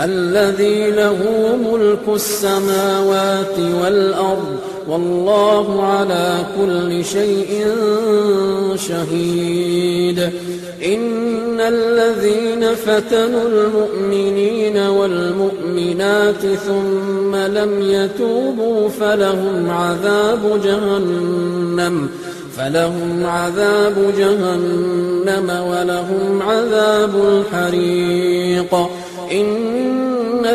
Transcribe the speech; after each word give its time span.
الذي 0.00 0.90
له 0.90 1.18
ملك 1.72 2.14
السماوات 2.14 3.58
والأرض 3.82 4.56
والله 4.88 5.82
على 5.82 6.38
كل 6.60 7.04
شيء 7.04 7.66
شهيد. 8.76 10.18
إن 10.84 11.60
الذين 11.60 12.74
فتنوا 12.74 13.48
المؤمنين 13.48 14.76
والمؤمنات 14.76 16.46
ثم 16.66 17.36
لم 17.36 17.82
يتوبوا 17.82 18.88
فلهم 18.88 19.70
عذاب 19.70 20.60
جهنم 20.64 22.08
فلهم 22.56 23.26
عذاب 23.26 23.94
جهنم 24.18 25.50
ولهم 25.70 26.42
عذاب 26.42 27.14
الحريق. 27.14 28.74
إن 29.32 29.65